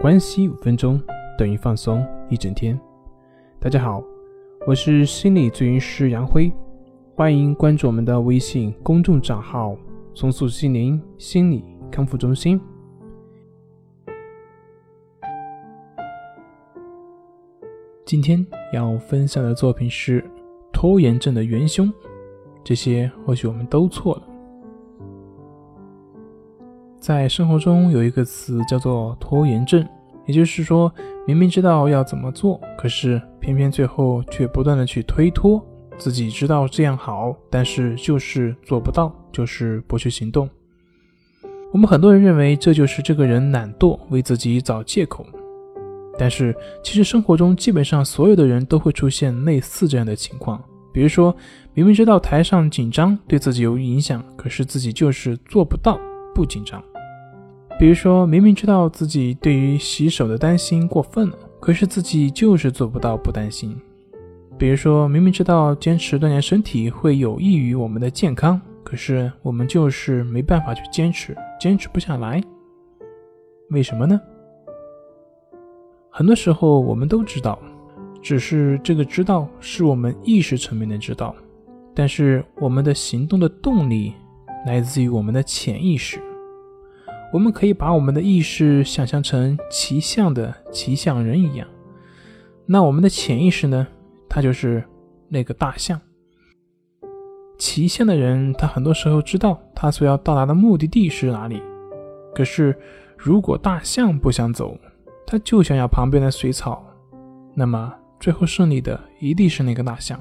[0.00, 0.98] 关系五分钟
[1.36, 2.80] 等于放松一整天。
[3.58, 4.02] 大家好，
[4.66, 6.50] 我是心理咨询师杨辉，
[7.14, 9.76] 欢迎关注我们的微信公众账号
[10.16, 12.58] “松塑心灵心理康复中心”。
[18.06, 20.24] 今天要分享的作品是
[20.72, 21.92] 拖延症的元凶，
[22.64, 24.22] 这些或许我们都错了。
[27.10, 29.84] 在生活中有一个词叫做拖延症，
[30.26, 30.94] 也就是说，
[31.26, 35.60] 明明知道要怎么做，可是偏偏最后却不断的去推脱。
[35.98, 40.48] 自己知道这样好，但是就是做不到，就是不去行动。
[41.72, 45.26] 我们很多人认为这就是这个人懒惰，为自己找借口。
[46.16, 51.34] 但是其实生活中基本上所有的人都会出现类似这样的情况，比如说
[51.74, 55.98] 明明知道台上紧张对自己有影响，可是自己就是做不到
[56.32, 56.80] 不紧张。
[57.80, 63.74] 比如说明明知道自己对于洗手的担心过分了，可是自己就是做不到不担心。
[64.58, 72.38] 比如说明明知道坚持锻炼身体会有益于我们的健康，可是我们就是没办法去坚持，坚持不下来。
[73.70, 74.20] 为什么呢？
[76.10, 77.58] 很多时候我们都知道，
[78.20, 81.34] 只是这个知道是我们意识层面的知道，
[81.94, 84.12] 但是我们的行动的动力
[84.66, 86.20] 来自于我们的潜意识。
[87.32, 91.68] 我们可以把我们的意识想象成骑象的骑象人一样，
[92.66, 93.86] 那我们的潜意识呢？
[94.28, 94.82] 它就是
[95.28, 96.00] 那个大象。
[97.56, 101.62] 骑象的人，他很多时候知道他所要到达的目的地是哪里，
[102.34, 102.76] 可是
[103.16, 104.76] 如果大象不想走，
[105.26, 106.84] 他就想要旁边的水草，
[107.54, 110.18] 那么最后胜利的一定是那个大象。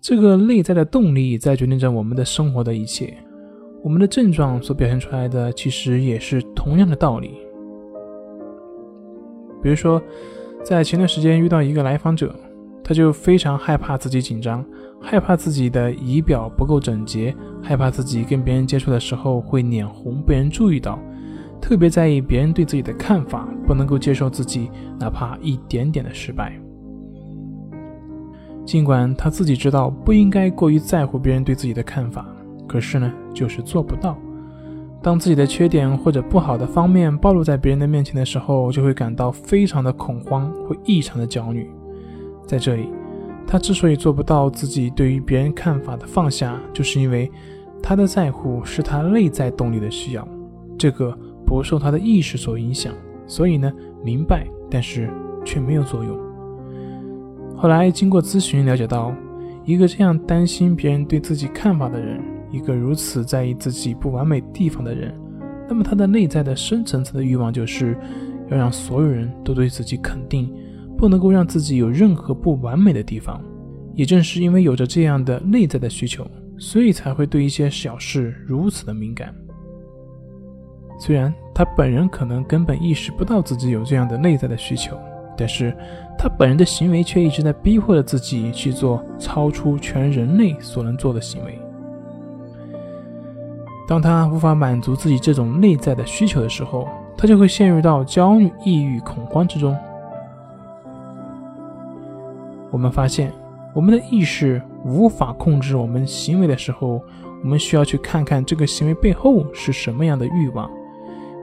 [0.00, 3.16] 这个内在的动力在决定着我们的生活的一切。
[3.86, 7.36] 我们的症状所表现出来的，其实也是同样的道理。
[9.62, 10.02] 比如说，
[10.64, 12.34] 在前段时间遇到一个来访者，
[12.82, 14.64] 他就非常害怕自己紧张，
[15.00, 17.32] 害怕自己的仪表不够整洁，
[17.62, 20.98] 害怕自己跟别人接触的时候会脸红被人注意到，
[21.60, 26.60] 特别在意别人对自己的看法，不能够接受自己哪怕一点点的失败。
[28.64, 32.26] 尽管他自己知道不应该过于在乎别人对自己的看法。
[32.76, 34.18] 可是呢，就是做不到。
[35.02, 41.70] 当自己的缺点或者不好的方面暴露在别人的面前的时候，就会感到非常的恐慌，会异常的焦虑。
[42.46, 42.90] 在这里，
[43.46, 47.32] 他之所以做不到自己对于别人看法的放下，就是因为
[47.82, 50.28] 他的在乎是他内在动力的需要，
[50.76, 51.16] 这个
[51.46, 52.92] 不受他的意识所影响。
[53.26, 53.72] 所以呢，
[54.04, 55.08] 明白，但是
[55.46, 56.14] 却没有作用。
[57.56, 59.14] 后来经过咨询了解到，
[59.64, 62.35] 一个这样担心别人对自己看法的人。
[62.56, 65.12] 一个如此在意自己不完美地方的人，
[65.68, 67.96] 那么他的内在的深层次的欲望就是
[68.50, 70.50] 要让所有人都对自己肯定，
[70.96, 73.40] 不能够让自己有任何不完美的地方。
[73.94, 76.26] 也正是因为有着这样的内在的需求，
[76.58, 79.34] 所以才会对一些小事如此的敏感。
[80.98, 84.98] 虽然他本人可能根本意识不到自己有这样的内在的需求，
[85.36, 85.74] 但是
[86.18, 91.58] 他本人的行为却一直在逼迫着自己去做超出全人类所能做的行为。
[93.86, 99.76] 当他无法满足自己这种内在的需求的时候，他就会陷入到焦虑、抑郁、恐慌之中。
[102.70, 103.32] 我们发现，
[103.72, 107.00] 我们的意识无法控制我们行为的时候，
[107.42, 110.68] 我们需要去看看这个行为背后是什么样的欲望。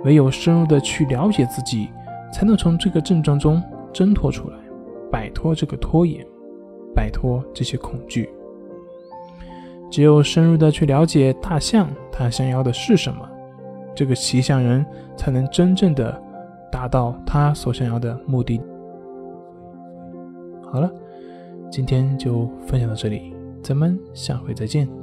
[0.03, 1.87] 唯有深入的去了解自己，
[2.31, 4.57] 才能从这个症状中挣脱出来，
[5.09, 6.25] 摆脱这个拖延，
[6.93, 8.29] 摆脱这些恐惧。
[9.93, 13.29] 只有深入的去了解大象，它想要的是什么，
[13.93, 14.83] 这个骑象人
[15.15, 16.19] 才能真正的
[16.71, 18.59] 达到他所想要的目的。
[20.63, 20.91] 好了，
[21.69, 25.02] 今天就分享到这里，咱们下回再见。